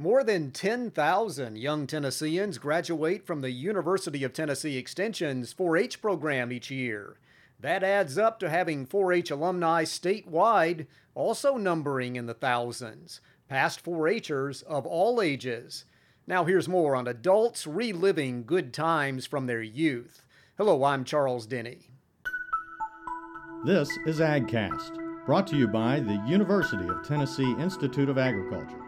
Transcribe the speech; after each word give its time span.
More 0.00 0.22
than 0.22 0.52
10,000 0.52 1.58
young 1.58 1.88
Tennesseans 1.88 2.58
graduate 2.58 3.26
from 3.26 3.40
the 3.40 3.50
University 3.50 4.22
of 4.22 4.32
Tennessee 4.32 4.80
Extension's 4.80 5.52
4 5.52 5.76
H 5.76 6.00
program 6.00 6.52
each 6.52 6.70
year. 6.70 7.16
That 7.58 7.82
adds 7.82 8.16
up 8.16 8.38
to 8.38 8.48
having 8.48 8.86
4 8.86 9.12
H 9.12 9.32
alumni 9.32 9.82
statewide, 9.82 10.86
also 11.16 11.56
numbering 11.56 12.14
in 12.14 12.26
the 12.26 12.34
thousands, 12.34 13.20
past 13.48 13.80
4 13.80 14.08
Hers 14.28 14.62
of 14.62 14.86
all 14.86 15.20
ages. 15.20 15.84
Now, 16.28 16.44
here's 16.44 16.68
more 16.68 16.94
on 16.94 17.08
adults 17.08 17.66
reliving 17.66 18.44
good 18.44 18.72
times 18.72 19.26
from 19.26 19.48
their 19.48 19.62
youth. 19.62 20.22
Hello, 20.56 20.84
I'm 20.84 21.02
Charles 21.02 21.48
Denney. 21.48 21.88
This 23.64 23.90
is 24.06 24.20
AgCast, 24.20 25.26
brought 25.26 25.48
to 25.48 25.56
you 25.56 25.66
by 25.66 25.98
the 25.98 26.22
University 26.28 26.88
of 26.88 27.04
Tennessee 27.04 27.52
Institute 27.58 28.08
of 28.08 28.16
Agriculture. 28.16 28.87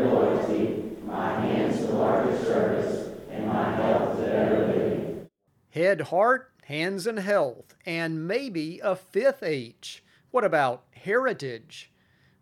Loyalty, 0.00 0.96
my 1.04 1.32
hands 1.40 1.78
to 1.86 1.92
larger 1.92 2.38
service, 2.44 3.08
and 3.30 3.46
my 3.46 3.72
health 3.72 4.16
to 4.16 4.22
living. 4.22 5.28
Head, 5.70 6.00
heart, 6.02 6.52
hands, 6.64 7.06
and 7.06 7.18
health, 7.18 7.74
and 7.84 8.26
maybe 8.26 8.80
a 8.82 8.96
fifth 8.96 9.42
H. 9.42 10.02
What 10.30 10.44
about 10.44 10.84
heritage? 10.92 11.92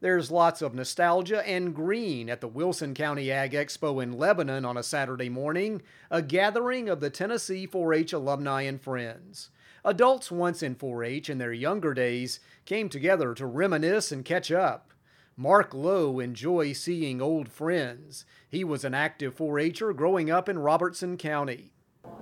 There's 0.00 0.30
lots 0.30 0.62
of 0.62 0.74
nostalgia 0.74 1.46
and 1.46 1.74
green 1.74 2.30
at 2.30 2.40
the 2.40 2.48
Wilson 2.48 2.94
County 2.94 3.30
Ag 3.30 3.52
Expo 3.52 4.02
in 4.02 4.14
Lebanon 4.14 4.64
on 4.64 4.78
a 4.78 4.82
Saturday 4.82 5.28
morning, 5.28 5.82
a 6.10 6.22
gathering 6.22 6.88
of 6.88 7.00
the 7.00 7.10
Tennessee 7.10 7.66
4 7.66 7.92
H 7.92 8.12
alumni 8.14 8.62
and 8.62 8.80
friends. 8.80 9.50
Adults 9.84 10.30
once 10.30 10.62
in 10.62 10.74
4 10.74 11.04
H 11.04 11.28
in 11.28 11.36
their 11.36 11.52
younger 11.52 11.92
days 11.92 12.40
came 12.64 12.88
together 12.88 13.34
to 13.34 13.44
reminisce 13.44 14.10
and 14.10 14.24
catch 14.24 14.50
up. 14.50 14.92
Mark 15.40 15.72
Lowe 15.72 16.20
enjoys 16.20 16.78
seeing 16.80 17.22
old 17.22 17.48
friends. 17.48 18.26
He 18.46 18.62
was 18.62 18.84
an 18.84 18.92
active 18.92 19.34
4 19.34 19.58
H'er 19.58 19.96
growing 19.96 20.30
up 20.30 20.50
in 20.50 20.58
Robertson 20.58 21.16
County. 21.16 21.72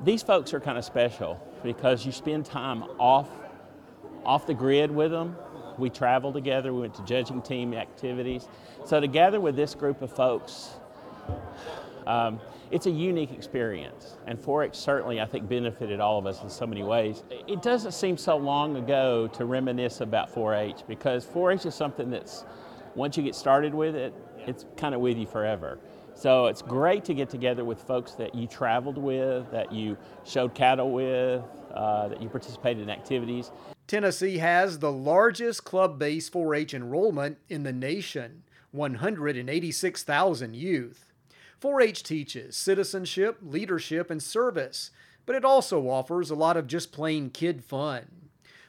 These 0.04 0.22
folks 0.22 0.54
are 0.54 0.60
kind 0.60 0.78
of 0.78 0.84
special 0.84 1.44
because 1.64 2.06
you 2.06 2.12
spend 2.12 2.46
time 2.46 2.84
off, 3.00 3.28
off 4.24 4.46
the 4.46 4.54
grid 4.54 4.92
with 4.92 5.10
them. 5.10 5.34
We 5.78 5.90
traveled 5.90 6.34
together, 6.34 6.72
we 6.72 6.82
went 6.82 6.94
to 6.94 7.02
judging 7.02 7.42
team 7.42 7.74
activities. 7.74 8.46
So, 8.84 9.00
together 9.00 9.40
with 9.40 9.56
this 9.56 9.74
group 9.74 10.00
of 10.00 10.12
folks, 10.12 10.78
um, 12.06 12.38
it's 12.70 12.86
a 12.86 12.90
unique 12.92 13.32
experience, 13.32 14.16
and 14.28 14.38
4-H 14.38 14.76
certainly, 14.76 15.20
I 15.20 15.26
think, 15.26 15.48
benefited 15.48 15.98
all 15.98 16.20
of 16.20 16.26
us 16.26 16.44
in 16.44 16.50
so 16.50 16.68
many 16.68 16.84
ways. 16.84 17.24
It 17.48 17.62
doesn't 17.62 17.92
seem 17.92 18.16
so 18.16 18.36
long 18.36 18.76
ago 18.76 19.26
to 19.32 19.44
reminisce 19.44 20.02
about 20.02 20.32
4-H 20.32 20.84
because 20.86 21.26
4-H 21.26 21.66
is 21.66 21.74
something 21.74 22.10
that's 22.10 22.44
once 22.98 23.16
you 23.16 23.22
get 23.22 23.34
started 23.34 23.72
with 23.72 23.94
it, 23.94 24.12
it's 24.46 24.66
kind 24.76 24.94
of 24.94 25.00
with 25.00 25.16
you 25.16 25.26
forever. 25.26 25.78
So 26.14 26.46
it's 26.46 26.62
great 26.62 27.04
to 27.04 27.14
get 27.14 27.30
together 27.30 27.64
with 27.64 27.80
folks 27.80 28.12
that 28.14 28.34
you 28.34 28.48
traveled 28.48 28.98
with, 28.98 29.48
that 29.52 29.72
you 29.72 29.96
showed 30.24 30.52
cattle 30.52 30.90
with, 30.90 31.42
uh, 31.72 32.08
that 32.08 32.20
you 32.20 32.28
participated 32.28 32.82
in 32.82 32.90
activities. 32.90 33.52
Tennessee 33.86 34.38
has 34.38 34.80
the 34.80 34.90
largest 34.90 35.64
club 35.64 35.96
based 35.98 36.32
4 36.32 36.56
H 36.56 36.74
enrollment 36.74 37.38
in 37.48 37.62
the 37.62 37.72
nation 37.72 38.42
186,000 38.72 40.56
youth. 40.56 41.12
4 41.60 41.80
H 41.80 42.02
teaches 42.02 42.56
citizenship, 42.56 43.38
leadership, 43.40 44.10
and 44.10 44.22
service, 44.22 44.90
but 45.24 45.36
it 45.36 45.44
also 45.44 45.88
offers 45.88 46.30
a 46.30 46.34
lot 46.34 46.56
of 46.56 46.66
just 46.66 46.90
plain 46.90 47.30
kid 47.30 47.64
fun. 47.64 48.06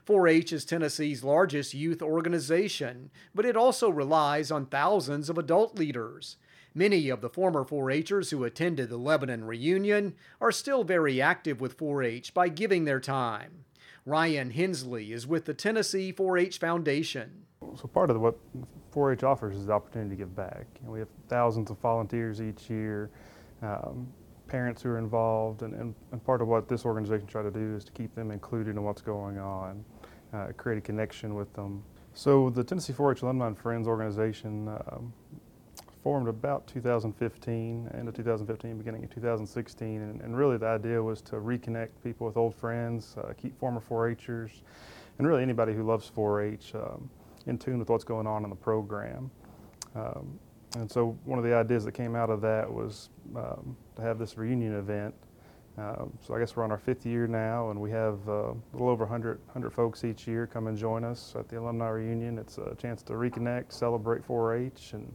4 0.10 0.28
H 0.28 0.52
is 0.52 0.66
Tennessee's 0.66 1.24
largest 1.24 1.76
youth 1.76 2.02
organization, 2.02 3.12
but 3.36 3.46
it 3.46 3.56
also 3.56 3.92
relies 3.92 4.50
on 4.50 4.66
thousands 4.66 5.30
of 5.30 5.38
adult 5.38 5.78
leaders. 5.78 6.38
Many 6.74 7.10
of 7.10 7.22
the 7.22 7.30
former 7.30 7.64
4 7.64 7.92
Hers 8.10 8.32
who 8.32 8.44
attended 8.44 8.90
the 8.90 8.98
Lebanon 8.98 9.44
reunion 9.44 10.16
are 10.42 10.52
still 10.52 10.84
very 10.84 11.22
active 11.22 11.62
with 11.62 11.78
4 11.78 12.02
H 12.02 12.34
by 12.34 12.50
giving 12.50 12.86
their 12.86 13.00
time. 13.00 13.66
Ryan 14.04 14.50
Hensley 14.50 15.14
is 15.14 15.28
with 15.28 15.46
the 15.46 15.54
Tennessee 15.54 16.12
4 16.12 16.40
H 16.40 16.58
Foundation. 16.58 17.46
So, 17.76 17.88
part 17.88 18.10
of 18.10 18.20
what 18.20 18.36
4 18.90 19.14
H 19.14 19.22
offers 19.22 19.56
is 19.58 19.68
the 19.68 19.74
opportunity 19.74 20.10
to 20.10 20.16
give 20.16 20.36
back. 20.36 20.66
We 20.88 20.98
have 20.98 21.10
thousands 21.28 21.70
of 21.70 21.78
volunteers 21.78 22.42
each 22.42 22.68
year. 22.68 23.12
Um, 23.62 24.08
parents 24.48 24.82
who 24.82 24.90
are 24.90 24.98
involved, 24.98 25.62
and, 25.62 25.76
and, 25.76 25.94
and, 26.12 26.26
part 26.26 26.42
of 26.42 26.48
what 26.48 26.68
this 26.68 26.84
organization 26.84 27.28
tries 27.28 27.46
to 27.46 27.52
do 27.52 27.76
is 27.76 27.84
to 27.84 27.92
keep 27.92 28.16
them 28.16 28.32
included 28.32 28.76
in 28.76 28.84
what's 28.84 29.04
going 29.04 29.38
on 29.38 29.86
uh, 30.34 30.48
create 30.58 30.78
a 30.78 30.82
connection 30.82 31.36
with 31.36 31.52
them. 31.54 31.84
So 32.14 32.50
the 32.50 32.64
Tennessee 32.64 32.94
4-H 32.94 33.22
Alumni 33.22 33.48
and 33.48 33.58
Friends 33.58 33.88
organization 33.88 34.68
um, 34.68 35.14
formed 36.04 36.28
about 36.28 36.68
2015, 36.68 37.90
end 37.94 38.08
of 38.08 38.16
2015, 38.16 38.78
beginning 38.78 39.04
of 39.04 39.10
2016, 39.10 40.02
and, 40.02 40.22
and, 40.22 40.38
really 40.38 40.58
the 40.58 40.66
idea 40.66 41.02
was 41.02 41.22
to 41.22 41.36
reconnect 41.36 41.90
people 42.04 42.26
with 42.26 42.38
old 42.38 42.56
friends, 42.56 43.16
uh, 43.18 43.34
keep 43.34 43.58
former 43.60 43.82
4-Hers, 43.82 44.64
and 45.18 45.28
really 45.28 45.44
anybody 45.44 45.74
who 45.74 45.84
loves 45.84 46.10
4-H 46.16 46.74
um, 46.76 47.10
in 47.48 47.58
tune 47.58 47.80
with 47.80 47.90
what's 47.90 48.04
going 48.04 48.28
on 48.28 48.44
in 48.44 48.50
the 48.50 48.56
program. 48.56 49.30
Um, 49.96 50.40
and 50.76 50.90
so 50.90 51.18
one 51.26 51.40
of 51.40 51.46
the 51.46 51.56
ideas 51.56 51.84
that 51.86 51.94
came 51.94 52.16
out 52.16 52.30
of 52.30 52.42
that 52.42 52.72
was 52.72 53.10
um, 53.36 53.76
to 53.96 54.02
have 54.02 54.20
this 54.20 54.38
reunion 54.38 54.76
event 54.76 55.14
so 55.78 56.34
I 56.34 56.40
guess 56.40 56.56
we're 56.56 56.64
on 56.64 56.72
our 56.72 56.78
fifth 56.78 57.06
year 57.06 57.28
now, 57.28 57.72
and 57.72 57.80
we 57.80 57.92
have 57.92 58.18
uh, 58.28 58.52
a 58.52 58.56
little 58.74 58.90
over 58.90 59.06
100, 59.06 59.40
100 59.46 59.70
folks 59.72 60.04
each 60.04 60.28
year 60.28 60.46
come 60.46 60.68
and 60.68 60.78
join 60.78 61.04
us 61.04 61.36
at 61.38 61.48
the 61.48 61.60
alumni 61.60 61.88
reunion. 61.88 62.38
It's 62.38 62.58
a 62.58 62.76
chance 62.76 63.02
to 63.04 63.14
reconnect, 63.14 63.72
celebrate 63.72 64.28
4-H, 64.28 64.94
and, 64.94 65.14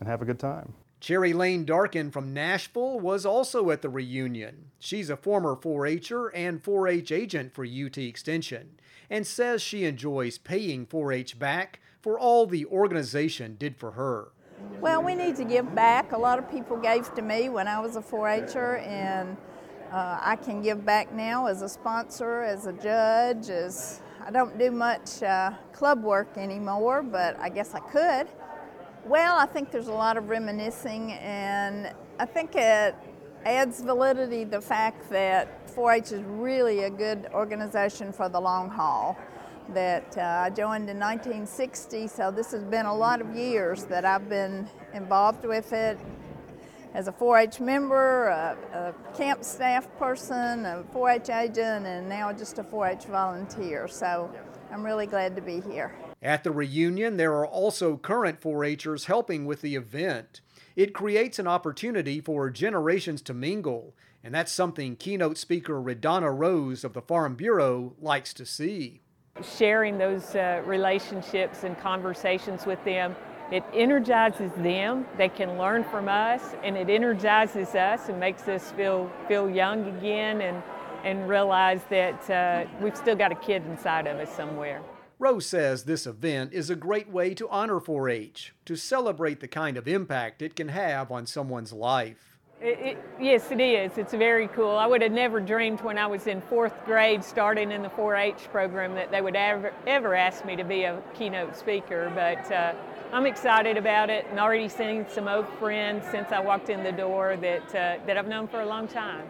and 0.00 0.08
have 0.08 0.22
a 0.22 0.24
good 0.24 0.38
time. 0.38 0.72
Cherry 1.00 1.32
Lane 1.32 1.64
Darkin 1.64 2.10
from 2.10 2.34
Nashville 2.34 2.98
was 2.98 3.24
also 3.24 3.70
at 3.70 3.82
the 3.82 3.88
reunion. 3.88 4.70
She's 4.80 5.10
a 5.10 5.16
former 5.16 5.54
4-H'er 5.54 6.30
and 6.34 6.62
4-H 6.62 7.12
agent 7.12 7.54
for 7.54 7.64
UT 7.64 7.98
Extension 7.98 8.80
and 9.08 9.26
says 9.26 9.62
she 9.62 9.84
enjoys 9.84 10.38
paying 10.38 10.86
4-H 10.86 11.38
back 11.38 11.80
for 12.00 12.18
all 12.18 12.46
the 12.46 12.66
organization 12.66 13.56
did 13.58 13.76
for 13.76 13.92
her. 13.92 14.32
Well, 14.80 15.02
we 15.02 15.14
need 15.14 15.36
to 15.36 15.44
give 15.44 15.72
back. 15.74 16.12
A 16.12 16.18
lot 16.18 16.38
of 16.38 16.50
people 16.50 16.76
gave 16.76 17.12
to 17.14 17.22
me 17.22 17.48
when 17.48 17.68
I 17.68 17.78
was 17.78 17.96
a 17.96 18.00
4-H'er, 18.00 18.84
and 18.86 19.36
uh, 19.92 20.18
I 20.20 20.36
can 20.36 20.62
give 20.62 20.84
back 20.84 21.12
now 21.12 21.46
as 21.46 21.62
a 21.62 21.68
sponsor, 21.68 22.42
as 22.42 22.66
a 22.66 22.72
judge, 22.72 23.48
as 23.48 24.00
I 24.26 24.30
don't 24.30 24.58
do 24.58 24.70
much 24.70 25.22
uh, 25.22 25.52
club 25.72 26.02
work 26.02 26.36
anymore, 26.36 27.02
but 27.02 27.38
I 27.40 27.48
guess 27.48 27.74
I 27.74 27.80
could. 27.80 28.28
Well, 29.06 29.38
I 29.38 29.46
think 29.46 29.70
there's 29.70 29.88
a 29.88 29.92
lot 29.92 30.18
of 30.18 30.28
reminiscing, 30.28 31.12
and 31.12 31.94
I 32.18 32.26
think 32.26 32.54
it 32.54 32.94
adds 33.46 33.80
validity 33.80 34.44
the 34.44 34.60
fact 34.60 35.08
that 35.08 35.70
4 35.70 35.92
H 35.92 36.12
is 36.12 36.22
really 36.24 36.84
a 36.84 36.90
good 36.90 37.28
organization 37.32 38.12
for 38.12 38.28
the 38.28 38.40
long 38.40 38.68
haul. 38.68 39.16
That 39.72 40.16
uh, 40.18 40.44
I 40.44 40.50
joined 40.50 40.88
in 40.90 40.98
1960, 40.98 42.08
so 42.08 42.30
this 42.30 42.52
has 42.52 42.64
been 42.64 42.86
a 42.86 42.94
lot 42.94 43.20
of 43.20 43.34
years 43.34 43.84
that 43.84 44.04
I've 44.04 44.28
been 44.28 44.68
involved 44.92 45.44
with 45.44 45.72
it, 45.72 45.98
as 46.94 47.08
a 47.08 47.12
4-H 47.12 47.60
member, 47.60 48.28
a, 48.28 48.56
a, 48.72 49.16
camp 49.16 49.44
staff 49.44 49.88
person, 49.98 50.64
a 50.64 50.84
4-H 50.94 51.30
agent, 51.30 51.86
and 51.86 52.08
now 52.08 52.32
just 52.32 52.58
a 52.58 52.64
4-H 52.64 53.04
volunteer. 53.04 53.88
So 53.88 54.30
I'm 54.72 54.84
really 54.84 55.06
glad 55.06 55.36
to 55.36 55.42
be 55.42 55.60
here. 55.60 55.94
At 56.22 56.44
the 56.44 56.50
reunion, 56.50 57.16
there 57.16 57.32
are 57.34 57.46
also 57.46 57.96
current 57.96 58.40
4-Hers 58.40 59.04
helping 59.04 59.46
with 59.46 59.60
the 59.60 59.76
event. 59.76 60.40
It 60.74 60.94
creates 60.94 61.38
an 61.38 61.46
opportunity 61.46 62.20
for 62.20 62.50
generations 62.50 63.22
to 63.22 63.34
mingle, 63.34 63.94
and 64.24 64.34
that's 64.34 64.52
something 64.52 64.96
keynote 64.96 65.38
speaker 65.38 65.74
Redonna 65.74 66.36
Rose 66.36 66.84
of 66.84 66.92
the 66.92 67.02
Farm 67.02 67.34
Bureau 67.34 67.94
likes 68.00 68.32
to 68.34 68.46
see. 68.46 69.02
Sharing 69.56 69.98
those 69.98 70.34
uh, 70.34 70.62
relationships 70.64 71.62
and 71.62 71.78
conversations 71.78 72.66
with 72.66 72.82
them 72.84 73.14
it 73.50 73.64
energizes 73.72 74.52
them, 74.58 75.06
they 75.16 75.28
can 75.28 75.56
learn 75.56 75.84
from 75.84 76.08
us, 76.08 76.54
and 76.62 76.76
it 76.76 76.90
energizes 76.90 77.74
us 77.74 78.08
and 78.08 78.20
makes 78.20 78.46
us 78.46 78.72
feel, 78.72 79.10
feel 79.26 79.48
young 79.48 79.88
again 79.96 80.42
and, 80.42 80.62
and 81.02 81.28
realize 81.28 81.80
that 81.88 82.30
uh, 82.30 82.66
we've 82.82 82.96
still 82.96 83.16
got 83.16 83.32
a 83.32 83.36
kid 83.36 83.64
inside 83.66 84.06
of 84.06 84.18
us 84.18 84.30
somewhere. 84.34 84.82
Rose 85.18 85.46
says 85.46 85.84
this 85.84 86.06
event 86.06 86.52
is 86.52 86.70
a 86.70 86.76
great 86.76 87.08
way 87.08 87.34
to 87.34 87.48
honor 87.48 87.80
4 87.80 88.08
H, 88.08 88.54
to 88.66 88.76
celebrate 88.76 89.40
the 89.40 89.48
kind 89.48 89.76
of 89.76 89.88
impact 89.88 90.42
it 90.42 90.54
can 90.54 90.68
have 90.68 91.10
on 91.10 91.26
someone's 91.26 91.72
life. 91.72 92.27
It, 92.60 92.78
it, 92.80 92.98
yes, 93.20 93.52
it 93.52 93.60
is. 93.60 93.98
It's 93.98 94.12
very 94.12 94.48
cool. 94.48 94.76
I 94.76 94.84
would 94.84 95.00
have 95.02 95.12
never 95.12 95.38
dreamed 95.38 95.80
when 95.80 95.96
I 95.96 96.08
was 96.08 96.26
in 96.26 96.40
fourth 96.40 96.74
grade, 96.84 97.22
starting 97.22 97.70
in 97.70 97.82
the 97.82 97.88
4-H 97.90 98.48
program, 98.50 98.96
that 98.96 99.12
they 99.12 99.20
would 99.20 99.36
ever, 99.36 99.72
ever 99.86 100.16
ask 100.16 100.44
me 100.44 100.56
to 100.56 100.64
be 100.64 100.82
a 100.82 101.00
keynote 101.16 101.56
speaker. 101.56 102.10
But 102.16 102.50
uh, 102.50 102.74
I'm 103.12 103.26
excited 103.26 103.76
about 103.76 104.10
it 104.10 104.26
and 104.28 104.40
already 104.40 104.68
seeing 104.68 105.06
some 105.08 105.28
old 105.28 105.48
friends 105.60 106.04
since 106.10 106.32
I 106.32 106.40
walked 106.40 106.68
in 106.68 106.82
the 106.82 106.90
door 106.90 107.36
that, 107.36 107.68
uh, 107.68 108.04
that 108.06 108.18
I've 108.18 108.26
known 108.26 108.48
for 108.48 108.60
a 108.60 108.66
long 108.66 108.88
time. 108.88 109.24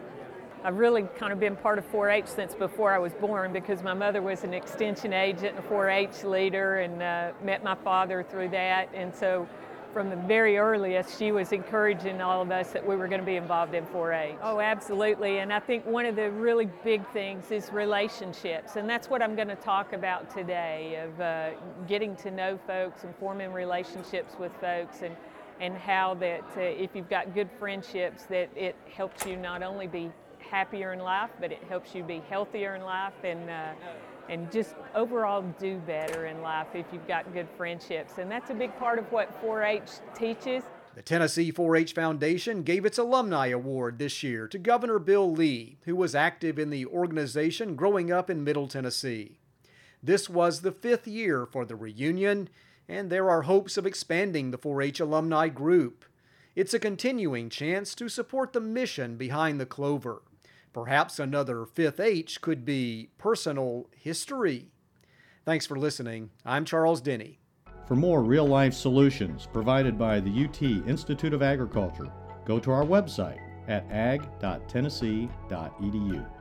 I've 0.65 0.79
really 0.79 1.03
kind 1.19 1.31
of 1.31 1.39
been 1.39 1.55
part 1.55 1.79
of 1.79 1.85
4 1.85 2.09
H 2.09 2.27
since 2.29 2.55
before 2.55 2.95
I 2.95 2.99
was 2.99 3.13
born 3.13 3.53
because 3.53 3.83
my 3.83 3.95
mother 3.95 4.23
was 4.23 4.43
an 4.43 4.55
extension 4.55 5.13
agent 5.13 5.57
and 5.57 5.59
a 5.59 5.69
4 5.69 5.91
H 5.91 6.25
leader 6.25 6.79
and 6.79 7.03
uh, 7.03 7.33
met 7.45 7.63
my 7.63 7.75
father 7.75 8.23
through 8.23 8.49
that. 8.49 8.89
And 8.95 9.15
so 9.15 9.47
from 9.99 10.11
the 10.11 10.29
very 10.29 10.59
earliest, 10.59 11.19
she 11.19 11.33
was 11.33 11.51
encouraging 11.51 12.21
all 12.21 12.41
of 12.41 12.53
us 12.53 12.71
that 12.71 12.87
we 12.87 12.95
were 12.95 13.09
going 13.09 13.21
to 13.21 13.27
be 13.27 13.35
involved 13.35 13.75
in 13.75 13.85
4 13.87 14.13
H. 14.13 14.37
Oh, 14.45 14.61
absolutely. 14.61 15.41
And 15.41 15.53
I 15.53 15.59
think 15.59 15.85
one 15.85 16.07
of 16.07 16.15
the 16.15 16.31
really 16.31 16.67
big 16.85 17.05
things 17.09 17.51
is 17.51 17.73
relationships. 17.73 18.77
And 18.77 18.89
that's 18.89 19.11
what 19.11 19.23
I'm 19.23 19.35
going 19.35 19.49
to 19.49 19.57
talk 19.57 19.95
about 19.95 20.31
today 20.31 21.05
of 21.05 21.21
uh, 21.21 21.51
getting 21.89 22.15
to 22.15 22.31
know 22.31 22.61
folks 22.65 23.03
and 23.03 23.13
forming 23.17 23.53
relationships 23.53 24.35
with 24.39 24.53
folks 24.61 25.03
and, 25.03 25.17
and 25.59 25.77
how 25.77 26.15
that 26.21 26.45
uh, 26.57 26.61
if 26.61 26.91
you've 26.95 27.11
got 27.11 27.35
good 27.35 27.51
friendships, 27.59 28.23
that 28.27 28.51
it 28.55 28.77
helps 28.95 29.27
you 29.27 29.35
not 29.35 29.65
only 29.65 29.89
be 29.89 30.13
happier 30.39 30.93
in 30.93 31.01
life, 31.01 31.31
but 31.41 31.53
it 31.53 31.63
helps 31.69 31.95
you 31.95 32.03
be 32.03 32.23
healthier 32.29 32.75
in 32.75 32.83
life 32.83 33.15
and 33.25 33.51
uh, 33.51 33.73
and 34.29 34.51
just 34.53 34.75
overall 34.95 35.43
do 35.59 35.79
better 35.87 36.27
in 36.27 36.43
life 36.43 36.69
if 36.75 36.87
you've 36.93 37.07
got 37.09 37.33
good 37.33 37.49
friendships. 37.57 38.19
And 38.19 38.31
that's 38.31 38.51
a 38.51 38.55
big 38.55 38.77
part 38.79 38.99
of 38.99 39.11
what 39.11 39.35
4 39.41 39.63
H 39.63 39.91
teaches. 40.15 40.65
The 40.95 41.03
Tennessee 41.03 41.51
4 41.51 41.77
H 41.77 41.93
Foundation 41.95 42.63
gave 42.63 42.85
its 42.85 42.99
Alumni 42.99 43.47
Award 43.47 43.99
this 43.99 44.23
year 44.23 44.49
to 44.49 44.59
Governor 44.59 44.99
Bill 44.99 45.31
Lee, 45.31 45.79
who 45.85 45.95
was 45.95 46.15
active 46.15 46.59
in 46.59 46.71
the 46.71 46.87
organization 46.87 47.77
growing 47.77 48.11
up 48.11 48.29
in 48.29 48.45
Middle 48.45 48.69
Tennessee. 48.69 49.39
This 50.03 50.29
was 50.29 50.61
the 50.61 50.73
fifth 50.73 51.07
year 51.07 51.47
for 51.47 51.65
the 51.65 51.77
reunion, 51.77 52.49
and 52.89 53.11
there 53.11 53.31
are 53.31 53.43
hopes 53.43 53.77
of 53.77 53.87
expanding 53.87 54.51
the 54.51 54.59
4 54.59 54.83
H 54.83 55.01
alumni 55.01 55.49
group. 55.49 56.05
It's 56.59 56.75
a 56.75 56.81
continuing 56.81 57.49
chance 57.51 57.95
to 57.95 58.09
support 58.09 58.53
the 58.53 58.61
mission 58.61 59.17
behind 59.17 59.61
the 59.61 59.65
Clover. 59.65 60.23
Perhaps 60.73 61.21
another 61.21 61.65
fifth 61.65 62.01
H 62.01 62.41
could 62.41 62.65
be 62.65 63.11
personal 63.17 63.89
history. 63.95 64.73
Thanks 65.45 65.67
for 65.67 65.79
listening. 65.79 66.31
I'm 66.45 66.65
Charles 66.65 67.01
Denney. 67.01 67.37
For 67.87 67.95
more 67.95 68.25
real 68.25 68.45
life 68.45 68.75
solutions 68.75 69.47
provided 69.53 69.97
by 69.97 70.19
the 70.19 70.47
UT 70.47 70.61
Institute 70.61 71.33
of 71.33 71.43
Agriculture, 71.43 72.11
go 72.45 72.59
to 72.59 72.73
our 72.73 72.85
website 72.85 73.39
at 73.69 73.89
ag.tennessee.edu. 73.93 76.38